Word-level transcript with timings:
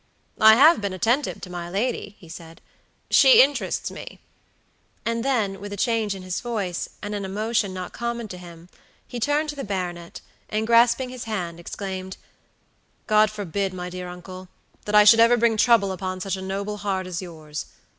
"I 0.39 0.55
have 0.55 0.81
been 0.81 0.93
attentive 0.93 1.41
to 1.41 1.49
my 1.51 1.69
lady," 1.69 2.15
he 2.17 2.27
said. 2.27 2.59
"She 3.11 3.43
interests 3.43 3.91
me;" 3.91 4.17
and 5.05 5.23
then, 5.23 5.59
with 5.59 5.71
a 5.71 5.77
change 5.77 6.15
in 6.15 6.23
his 6.23 6.41
voice, 6.41 6.89
and 7.03 7.13
an 7.13 7.23
emotion 7.23 7.71
not 7.71 7.93
common 7.93 8.27
to 8.29 8.39
him, 8.39 8.67
he 9.07 9.19
turned 9.19 9.49
to 9.49 9.55
the 9.55 9.63
baronet, 9.63 10.19
and 10.49 10.65
grasping 10.65 11.09
his 11.09 11.25
hand, 11.25 11.59
exclaimed, 11.59 12.17
"God 13.05 13.29
forbid, 13.29 13.75
my 13.75 13.91
dear 13.91 14.07
uncle, 14.09 14.49
that 14.85 14.95
I 14.95 15.03
should 15.03 15.19
ever 15.19 15.37
bring 15.37 15.55
trouble 15.55 15.91
upon 15.91 16.19
such 16.19 16.35
a 16.35 16.41
noble 16.41 16.77
heart 16.77 17.05
as 17.05 17.21
yours! 17.21 17.67